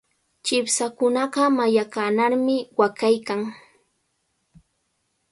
[0.45, 3.41] Chipshakunaqa mallaqanarmi waqaykan.